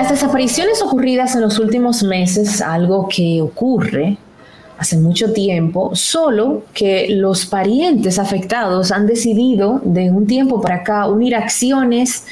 [0.00, 4.16] Las desapariciones ocurridas en los últimos meses, algo que ocurre
[4.78, 11.06] hace mucho tiempo, solo que los parientes afectados han decidido de un tiempo para acá
[11.06, 12.24] unir acciones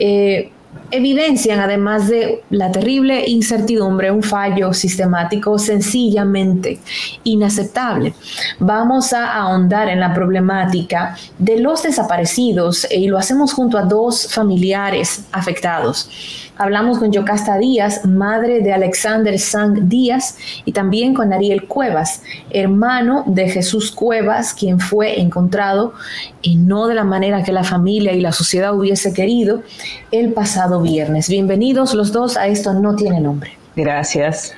[0.00, 0.50] eh,
[0.92, 6.78] evidencian, además de la terrible incertidumbre, un fallo sistemático sencillamente
[7.24, 8.14] inaceptable.
[8.60, 14.32] Vamos a ahondar en la problemática de los desaparecidos y lo hacemos junto a dos
[14.32, 16.10] familiares afectados.
[16.58, 20.36] Hablamos con Yocasta Díaz, madre de Alexander Sang Díaz,
[20.66, 25.94] y también con Ariel Cuevas, hermano de Jesús Cuevas, quien fue encontrado,
[26.42, 29.62] y no de la manera que la familia y la sociedad hubiese querido,
[30.10, 31.28] el pasado viernes.
[31.28, 33.56] Bienvenidos los dos a Esto No Tiene Nombre.
[33.76, 34.54] Gracias.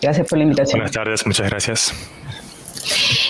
[0.00, 0.80] Gracias por la invitación.
[0.80, 1.92] Buenas tardes, muchas gracias.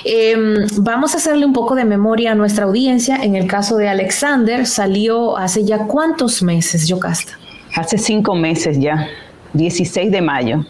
[0.04, 3.16] Em, vamos a hacerle un poco de memoria a nuestra audiencia.
[3.16, 7.38] En el caso de Alexander, salió hace ya cuántos meses, Yocasta.
[7.74, 9.08] Hace cinco meses ya,
[9.54, 10.64] 16 de mayo.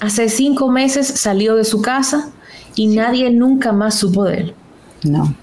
[0.00, 2.30] Hace cinco meses salió de su casa
[2.74, 4.54] y nadie nunca más supo de él.
[5.04, 5.34] No.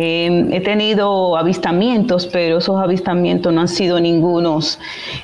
[0.00, 4.78] Em, he tenido avistamientos, pero esos avistamientos no han sido ningunos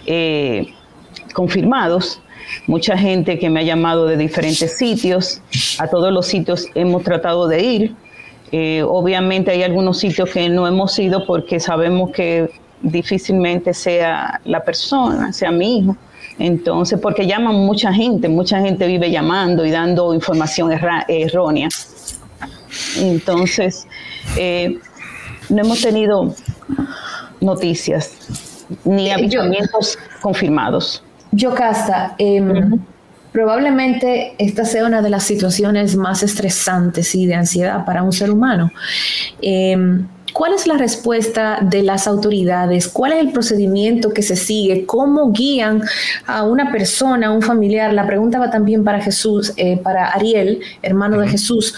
[0.05, 0.67] eh,
[1.33, 2.21] confirmados.
[2.67, 5.41] Mucha gente que me ha llamado de diferentes sitios,
[5.79, 7.95] a todos los sitios hemos tratado de ir.
[8.51, 12.51] Eh, obviamente hay algunos sitios que no hemos ido porque sabemos que
[12.83, 15.97] difícilmente sea la persona, sea mi hijo.
[16.37, 20.73] Entonces, porque llaman mucha gente, mucha gente vive llamando y dando información
[21.07, 21.69] errónea.
[22.99, 23.87] Entonces,
[24.37, 24.79] eh,
[25.49, 26.35] no hemos tenido
[27.41, 28.13] noticias
[28.85, 31.03] ni eh, avistamientos confirmados.
[31.33, 32.43] Yocasta, eh,
[33.33, 38.31] probablemente esta sea una de las situaciones más estresantes y de ansiedad para un ser
[38.31, 38.71] humano.
[39.43, 42.89] Em, ¿Cuál es la respuesta de las autoridades?
[42.89, 44.85] ¿Cuál es el procedimiento que se sigue?
[44.85, 45.83] ¿Cómo guían
[46.27, 47.93] a una persona, a un familiar?
[47.93, 51.73] La pregunta va también para Jesús, eh, para Ariel, hermano de Jesús.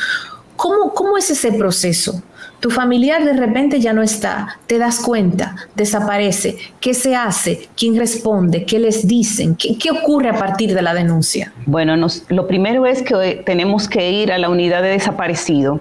[0.57, 2.23] ¿Cómo, ¿Cómo es ese proceso?
[2.61, 6.57] Tu familiar de repente ya no está, te das cuenta, desaparece.
[6.81, 7.69] ¿Qué se hace?
[7.77, 8.65] ¿Quién responde?
[8.65, 9.57] ¿Qué les dicen?
[9.57, 11.53] ¿Qué, ocurre a partir de la denuncia?
[11.67, 11.97] Bueno,
[12.29, 15.81] lo primero es que tenemos que ir a la unidad de desaparecido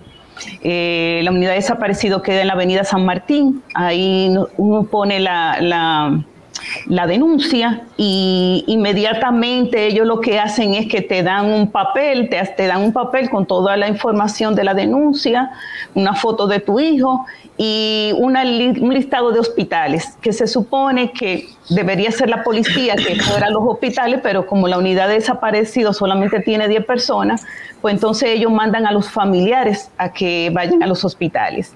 [0.61, 3.63] eh, la unidad de desaparecido queda en la avenida San Martín.
[3.73, 6.23] Ahí uno pone la, la,
[7.07, 12.67] denuncia y inmediatamente ellos lo que hacen es que te dan un papel, te, te
[12.67, 15.51] dan un papel con toda la información de la denuncia,
[15.93, 17.25] una foto de tu hijo
[17.57, 18.33] y un
[18.93, 24.19] listado de hospitales que se supone que debería ser la policía que fuera los hospitales,
[24.21, 27.45] pero como la unidad de desaparecido solamente tiene 10 personas,
[27.81, 31.75] pues entonces ellos mandan a los familiares a que vayan a los hospitales.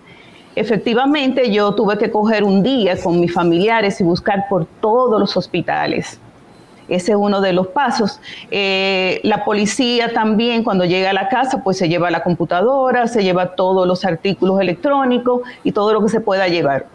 [0.59, 5.37] Efectivamente, yo tuve que coger un día con mis familiares y buscar por todos los
[5.37, 6.19] hospitales
[6.89, 8.19] ese es uno de los pasos.
[8.51, 13.23] Eh, la policía también cuando llega a la casa pues se lleva la computadora, se
[13.23, 16.87] lleva todos los artículos electrónicos y todo lo que se pueda llevar.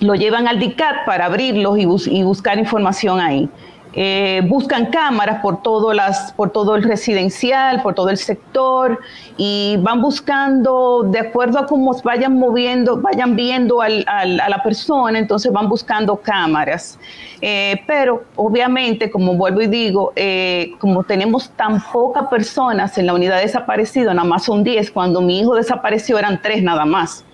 [0.00, 1.76] Lo llevan al DICAT para abrirlos
[2.06, 3.50] y buscar información ahí.
[3.94, 9.00] Eh, buscan cámaras por todo, las, por todo el residencial, por todo el sector
[9.38, 15.50] y van buscando, de acuerdo a cómo vayan moviendo, vayan viendo a la persona, entonces
[15.52, 16.98] van buscando cámaras.
[17.40, 23.14] Eh, pero obviamente, como vuelvo y digo, eh, como tenemos tan pocas personas en la
[23.14, 27.24] unidad desaparecido, nada más son 10, cuando mi hijo desapareció eran 3 nada más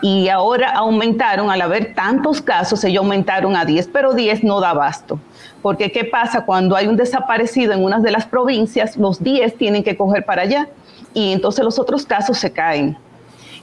[0.00, 4.70] y ahora aumentaron, al haber tantos casos, ellos aumentaron a 10, pero 10 no da
[4.70, 5.18] abasto.
[5.62, 6.44] Porque ¿qué pasa?
[6.44, 10.42] Cuando hay un desaparecido en una de las provincias, los 10 tienen que coger para
[10.42, 10.68] allá
[11.14, 12.96] y entonces los otros casos se caen.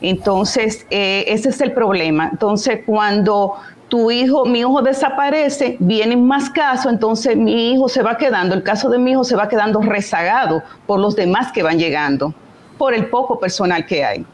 [0.02, 2.30] Entonces, eh, ese es el problema.
[2.32, 3.56] Entonces, cuando
[3.88, 8.64] tu hijo, mi hijo desaparece, vienen más casos, entonces mi hijo se va quedando, el
[8.64, 12.34] caso de mi hijo se va quedando rezagado por los demás que van llegando,
[12.78, 14.26] por el poco personal que hay.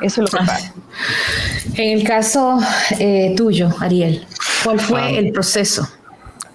[0.00, 0.46] Eso es lo que ah.
[0.46, 0.74] pasa.
[1.74, 2.58] En el caso
[2.98, 4.26] eh, tuyo, Ariel,
[4.62, 5.10] ¿cuál fue ah.
[5.10, 5.88] el proceso?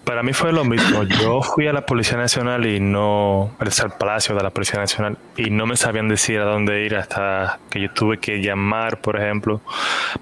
[0.05, 1.03] Para mí fue lo mismo.
[1.03, 5.51] Yo fui a la Policía Nacional y no, al Palacio de la Policía Nacional y
[5.51, 9.61] no me sabían decir a dónde ir hasta que yo tuve que llamar, por ejemplo,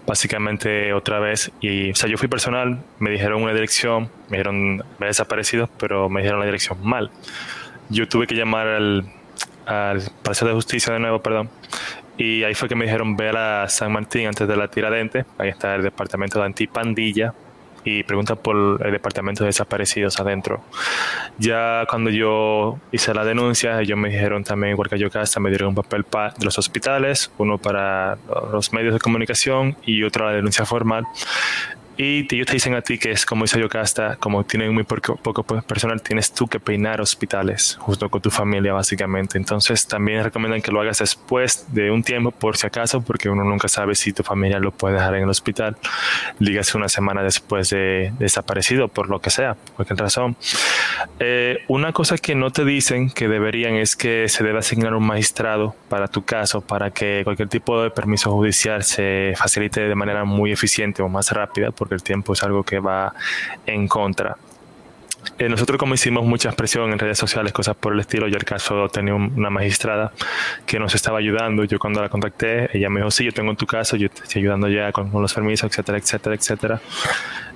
[0.05, 1.51] básicamente otra vez.
[1.61, 5.69] Y, o sea, yo fui personal, me dijeron una dirección, me dijeron, me he desaparecido,
[5.79, 7.09] pero me dijeron la dirección mal.
[7.89, 9.05] Yo tuve que llamar al,
[9.65, 11.49] al Palacio de Justicia de nuevo, perdón,
[12.19, 15.25] y ahí fue que me dijeron, ve a San Martín antes de la tiradente.
[15.37, 17.33] Ahí está el departamento de antipandilla.
[17.83, 20.61] Y pregunta por el departamento de desaparecidos adentro.
[21.37, 25.09] Ya cuando yo hice la denuncia, ellos me dijeron también, igual que yo
[25.39, 26.05] me dieron un papel
[26.37, 28.17] de los hospitales, uno para
[28.51, 31.05] los medios de comunicación y otro la denuncia formal.
[32.01, 35.17] Y ellos te dicen a ti que es como dice Yocasta, como tienen muy poco,
[35.43, 39.37] personal, tienes tú que peinar hospitales junto con tu familia básicamente.
[39.37, 43.43] Entonces también recomiendan que lo hagas después de un tiempo por si acaso, porque uno
[43.43, 45.75] nunca sabe si tu familia lo puede dejar en el hospital,
[46.39, 50.37] dígase una semana después de, desaparecido, por lo que sea, por cualquier razón.
[51.19, 55.05] Eh, una cosa que no te dicen que deberían es que se debe asignar un
[55.05, 60.23] magistrado para tu caso, para que cualquier tipo de permiso judicial se facilite de manera
[60.23, 63.13] muy eficiente o más rápida, el tiempo es algo que va
[63.65, 64.37] en contra.
[65.37, 68.45] Eh, nosotros como hicimos mucha presión en redes sociales, cosas por el estilo, yo el
[68.45, 70.11] caso tenía una magistrada
[70.65, 73.65] que nos estaba ayudando, yo cuando la contacté, ella me dijo, sí, yo tengo tu
[73.65, 76.81] caso, yo te estoy ayudando ya con, los permisos, etcétera, etcétera, etcétera.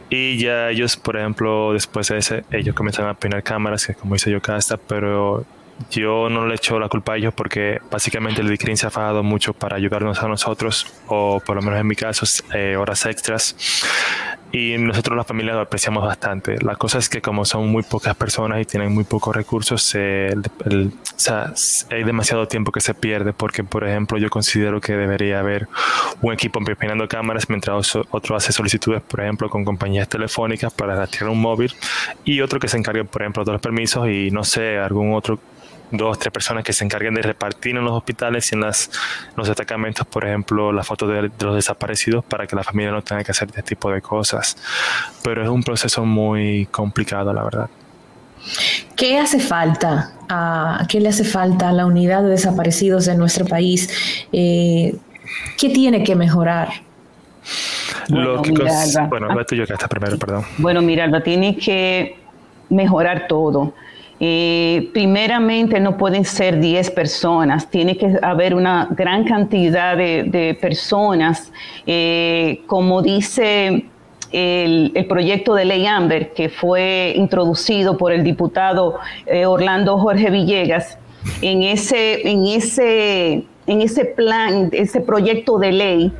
[0.10, 4.16] Y ya ellos, por ejemplo, después de ese, ellos comenzaron a peinar cámaras, que como
[4.16, 5.46] hice yo casta, pero
[5.90, 9.24] yo no le echo la culpa a ellos porque básicamente el DICRIN se ha fajado
[9.24, 13.56] mucho para ayudarnos a nosotros, o por lo menos en mi caso, eh, horas extras.
[14.52, 16.64] Y nosotros la familia lo apreciamos bastante.
[16.64, 22.04] La cosa es que como son muy pocas personas y tienen muy pocos recursos, hay
[22.04, 25.68] demasiado tiempo que se pierde porque, por ejemplo, yo considero que debería haber
[26.22, 31.32] un equipo peinando cámaras mientras otro hace solicitudes, por ejemplo, con compañías telefónicas para rastrear
[31.32, 31.74] un móvil
[32.24, 35.40] y otro que se encargue, por ejemplo, de los permisos y no sé, algún otro
[35.98, 38.92] dos, tres personas que se encarguen de repartir en los hospitales y en las,
[39.36, 43.24] los destacamentos, por ejemplo, las fotos de, los desaparecidos para que la familia no tenga
[43.24, 44.58] que hacer este tipo de cosas.
[45.24, 47.70] Pero es un proceso muy complicado, la verdad.
[48.96, 50.14] ¿Qué hace falta?
[50.30, 53.90] A, ¿Qué le hace falta a la unidad de desaparecidos de nuestro país?
[54.32, 54.96] Eh,
[55.58, 56.70] ¿Qué tiene que mejorar?
[58.10, 60.44] Bueno, mira, bueno, yo que primero, perdón.
[60.58, 62.18] Bueno, mira, tiene que
[62.70, 63.74] mejorar todo.
[64.20, 71.52] Eh, primeramente no pueden ser 10 personas, tiene que haber una gran cantidad de, personas.
[71.86, 73.86] Eh, como dice
[74.32, 80.98] el, proyecto de ley Amber, que fue introducido por el diputado eh, Orlando Jorge Villegas,
[81.42, 86.14] en ese, en, ese, en ese plan, ese proyecto de ley,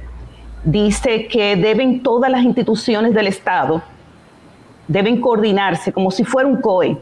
[0.64, 3.82] dice que deben todas las instituciones del Estado,
[4.88, 6.98] deben coordinarse como si fuera un COE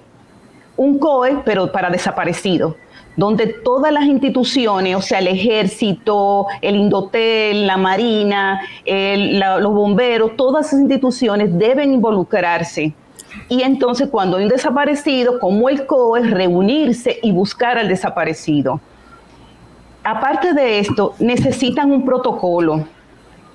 [0.82, 2.76] un COE, pero para desaparecidos,
[3.16, 10.68] donde todas las instituciones, o sea, el ejército, el Indotel, la Marina, los bomberos, todas
[10.68, 12.96] esas instituciones deben involucrarse.
[13.48, 18.82] Y entonces cuando hay un desaparecido, como el COE, reunirse y buscar al desaparecido.
[20.04, 22.88] Aparte de esto, necesitan un protocolo.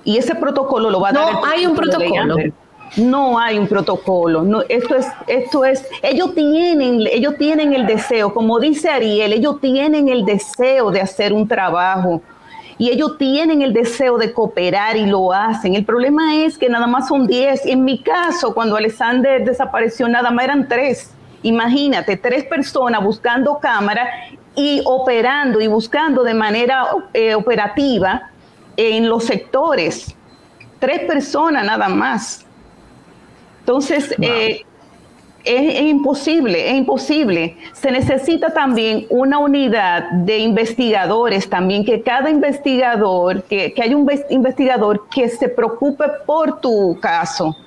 [0.05, 1.33] Y ese protocolo lo va a dar.
[1.33, 2.37] No, hay un protocolo.
[2.95, 4.63] No hay un protocolo.
[4.69, 10.07] Esto es, esto es, ellos tienen, ellos tienen el deseo, como dice Ariel, ellos tienen
[10.07, 12.21] el deseo de hacer un trabajo
[12.77, 15.75] y ellos tienen el deseo de cooperar y lo hacen.
[15.75, 17.65] El problema es que nada más son 10.
[17.65, 21.11] En mi caso, cuando Alexander desapareció, nada más eran tres.
[21.41, 24.07] Imagínate, tres personas buscando cámara
[24.55, 28.29] y operando y buscando de manera eh, operativa
[28.75, 30.15] en los sectores.
[30.79, 32.46] Tres personas nada más.
[33.67, 34.61] Entonces, eh,
[35.43, 37.57] es, imposible, es imposible.
[37.73, 44.09] Se necesita también una unidad de investigadores también, que cada investigador, que, que haya un
[44.29, 47.57] investigador que se preocupe por tu caso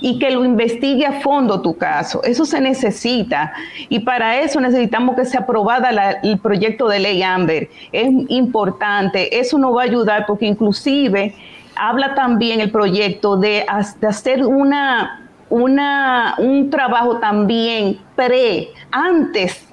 [0.00, 2.22] y que lo investigue a fondo tu caso.
[2.22, 3.54] Eso se necesita.
[3.88, 7.68] Y para eso necesitamos que sea aprobada el proyecto de ley Amber.
[7.90, 9.36] Es importante.
[9.36, 11.34] Eso nos va a ayudar porque inclusive
[11.76, 15.23] habla también el proyecto de hacer una
[15.54, 19.64] una, un trabajo también pre, antes,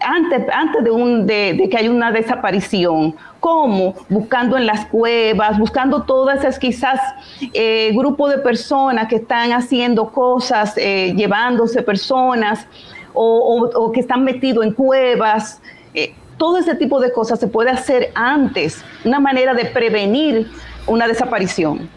[0.00, 6.02] antes, antes de, un, de, que haya una desaparición, como buscando en las cuevas, buscando
[6.02, 7.00] todas esas quizás
[7.52, 12.66] eh, grupos de personas que están haciendo cosas, eh, llevándose personas
[13.12, 15.60] o, que están metidos en cuevas.
[15.94, 20.50] Eh, todo ese tipo de cosas se puede hacer antes, una manera de prevenir
[20.86, 21.88] una desaparición.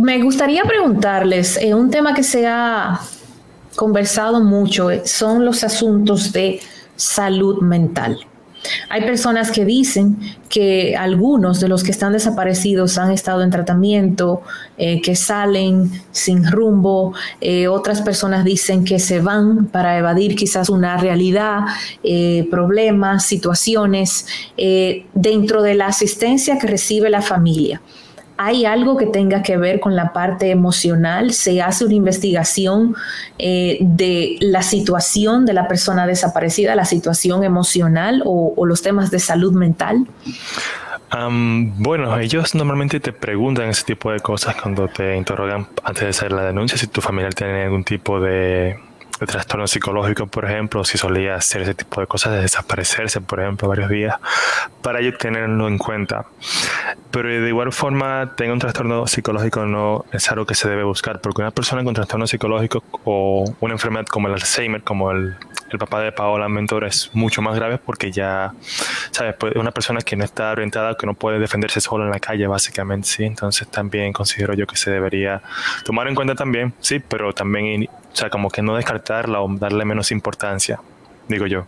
[0.00, 3.00] Me gustaría preguntarles, eh, un tema que se ha
[3.76, 6.60] conversado mucho eh, son los asuntos de
[6.96, 8.18] salud mental.
[8.88, 10.18] Hay personas que dicen
[10.48, 14.40] que algunos de los que están desaparecidos han estado en tratamiento,
[14.78, 17.12] eh, que salen sin rumbo,
[17.70, 21.60] otras personas dicen que se van para evadir quizás una realidad,
[22.50, 24.26] problemas, situaciones
[25.12, 27.82] dentro de la asistencia que recibe la familia
[28.36, 32.96] hay algo que tenga que ver con la parte emocional, se hace una investigación
[33.38, 39.18] eh, de la situación de la persona desaparecida, la situación emocional o, los temas de
[39.18, 40.06] salud mental.
[41.10, 46.32] bueno, ellos normalmente te preguntan ese tipo de cosas cuando te interrogan antes de hacer
[46.32, 48.78] la denuncia, si tu familiar tiene algún tipo de
[49.18, 53.40] de trastorno psicológico, por ejemplo, si solía hacer ese tipo de cosas, de desaparecerse, por
[53.40, 54.16] ejemplo, varios días,
[54.82, 56.26] para ellos tenerlo en cuenta.
[57.10, 61.20] Pero de igual forma, tenga un trastorno psicológico no es algo que se debe buscar,
[61.20, 65.36] porque una persona con trastorno psicológico o una enfermedad como el Alzheimer, como el,
[65.70, 68.52] el papá de Paola Mentor, es mucho más grave porque ya,
[69.10, 69.34] ¿sabes?
[69.38, 72.46] Pues una persona que no está orientada, que no puede defenderse solo en la calle,
[72.46, 73.24] básicamente, sí.
[73.24, 75.42] Entonces también considero yo que se debería
[75.84, 79.84] tomar en cuenta también, sí, pero también o sea, como que no descartarla o darle
[79.84, 80.78] menos importancia,
[81.28, 81.64] digo yo.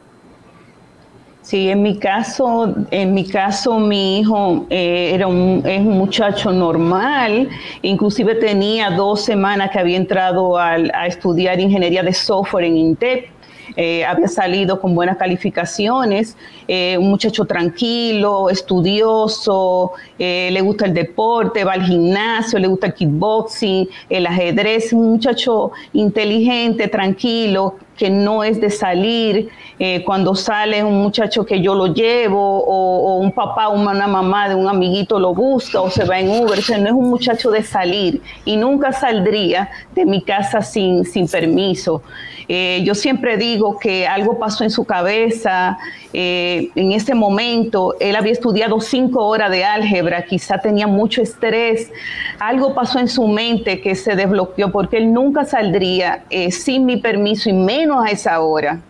[1.42, 6.52] Sí, en mi caso, en mi caso, mi hijo eh, era un, es un muchacho
[6.52, 7.48] normal,
[7.82, 13.35] inclusive tenía dos semanas que había entrado a estudiar ingeniería de software en INTEP
[13.74, 16.36] eh, había salido con buenas calificaciones,
[16.68, 22.88] eh, un muchacho tranquilo, estudioso, eh, le gusta el deporte, va al gimnasio, le gusta
[22.88, 30.34] el kickboxing, el ajedrez, un muchacho inteligente, tranquilo, que no es de salir, eh, cuando
[30.34, 35.18] sale un muchacho que yo lo llevo, o, un papá una mamá de un amiguito
[35.18, 38.56] lo busca, o se va en Uber, o no es un muchacho de salir y
[38.56, 42.02] nunca saldría de mi casa sin, sin permiso.
[42.48, 45.78] Eh, yo siempre digo que algo pasó en su cabeza
[46.12, 47.94] eh, en ese momento.
[48.00, 51.90] Él había estudiado cinco horas de álgebra, quizá tenía mucho estrés.
[52.38, 57.48] Algo pasó en su mente que se desbloqueó porque él nunca saldría sin mi permiso
[57.48, 58.80] y menos a esa hora.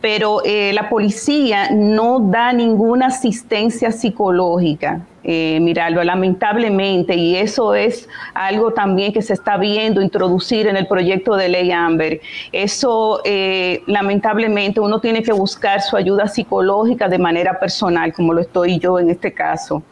[0.00, 5.06] Pero eh, la policía no da ninguna asistencia psicológica.
[5.24, 10.88] Eh, mirarlo, lamentablemente, y eso es algo también que se está viendo introducir en el
[10.88, 12.20] proyecto de ley Amber.
[12.50, 18.40] Eso, eh, lamentablemente, uno tiene que buscar su ayuda psicológica de manera personal, como lo
[18.40, 19.82] estoy yo en este caso.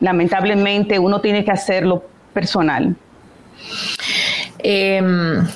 [0.00, 2.02] lamentablemente, uno tiene que hacerlo
[2.32, 2.96] personal.
[4.58, 5.46] Em,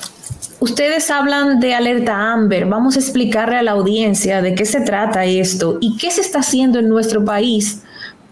[0.59, 2.65] Ustedes hablan de alerta Amber.
[2.65, 6.39] Vamos a explicarle a la audiencia de qué se trata esto y qué se está
[6.39, 7.83] haciendo en nuestro país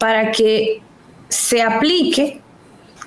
[0.04, 0.82] para que
[1.30, 2.42] se aplique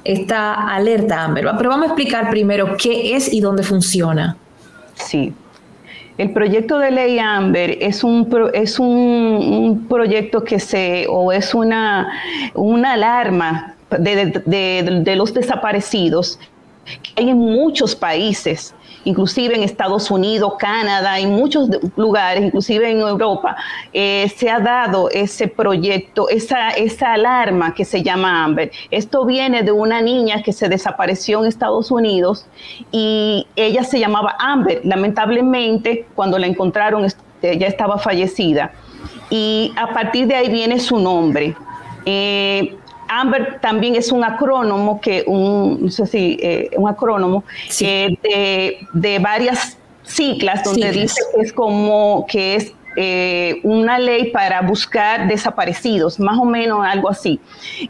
[0.03, 1.47] esta alerta Amber.
[1.59, 4.35] Pero vamos a explicar primero qué es y dónde funciona.
[4.95, 5.35] Sí.
[6.17, 12.09] El proyecto de ley Amber es un, es un, proyecto que se, o es una,
[12.55, 16.38] una alarma de, de los desaparecidos
[17.02, 18.75] que hay en muchos países
[19.07, 23.57] inclusive en Estados Unidos, Canadá, en muchos lugares, inclusive en Europa,
[23.93, 26.71] eh, se ha dado ese proyecto, esa,
[27.12, 28.73] alarma que se llama Amber.
[28.90, 32.47] Esto viene de una niña que se desapareció en Estados Unidos
[32.90, 34.81] y ella se llamaba Amber.
[34.83, 37.07] Lamentablemente, cuando la encontraron,
[37.43, 38.73] ya estaba fallecida.
[39.31, 41.55] Y a partir de ahí viene su nombre.
[42.05, 42.76] Eh,
[43.08, 47.44] Amber también es un acrónomo que un, no sé si, eh, un acrónomo
[47.78, 54.62] de, de, varias siglas donde dice que es como que es eh, una ley para
[54.62, 57.38] buscar desaparecidos, más o menos algo así.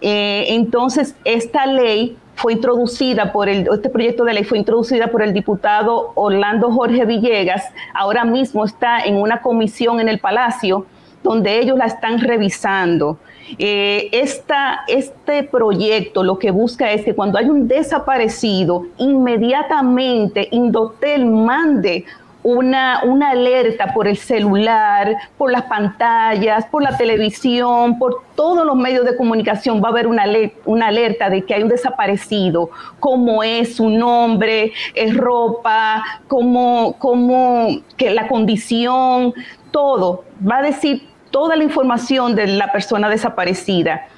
[0.01, 5.23] Eh, entonces, esta ley fue introducida por el, este proyecto de ley fue introducida por
[5.23, 10.87] el diputado Orlando Jorge Villegas, ahora mismo está en una comisión en el Palacio
[11.23, 13.19] donde ellos la están revisando.
[13.59, 22.05] Eh, este proyecto lo que busca es que cuando hay un desaparecido, inmediatamente Indotel mande
[22.43, 28.77] una, una, alerta por el celular, por las pantallas, por la televisión, por todos los
[28.77, 30.25] medios de comunicación, va a haber una,
[30.65, 37.69] una alerta de que hay un desaparecido, cómo es su nombre, es ropa, cómo, cómo
[37.97, 39.35] que la condición,
[39.73, 40.23] todo.
[40.49, 44.09] Va a decir toda la información de la persona desaparecida.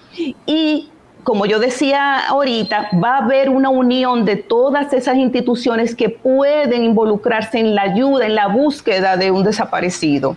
[0.46, 0.90] Y
[1.24, 6.84] como yo decía ahorita, va a haber una unión de todas esas instituciones que pueden
[6.84, 10.36] involucrarse en la ayuda, en la búsqueda de un desaparecido.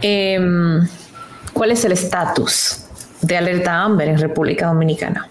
[0.00, 0.86] Em,
[1.52, 2.84] ¿Cuál es el estatus
[3.24, 5.28] de alerta Amber en República Dominicana.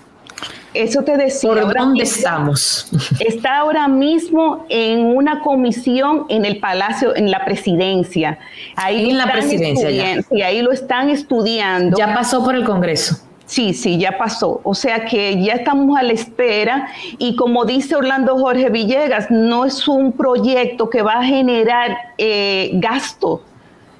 [0.74, 1.50] Eso te decía.
[1.50, 2.88] ¿Por dónde estamos?
[3.20, 8.40] Está ahora mismo en una comisión en el Palacio, en la presidencia.
[8.76, 9.90] Ahí en la presidencia.
[10.32, 11.98] Y ahí lo están estudiando.
[11.98, 13.18] Ya pasó por el Congreso.
[13.46, 14.62] Sí, sí, ya pasó.
[14.64, 16.88] O sea que ya estamos a la espera
[17.18, 22.72] y como dice Orlando Jorge Villegas, no es un proyecto que va a generar eh,
[22.76, 23.44] gasto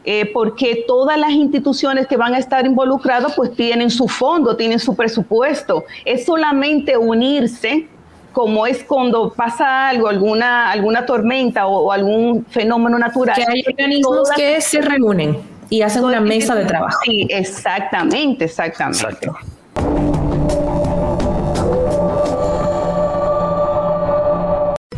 [0.06, 4.80] eh, porque todas las instituciones que van a estar involucradas pues tienen su fondo, tienen
[4.80, 5.86] su presupuesto.
[6.04, 7.88] Es solamente unirse,
[8.34, 13.36] como es cuando pasa algo, alguna, alguna tormenta o, algún fenómeno natural.
[13.36, 15.38] Que hay organismos que se reúnen
[15.70, 17.00] y hacen una mesa de trabajo.
[17.06, 19.06] Sí, exactamente, exactamente.
[19.06, 19.53] Exacto.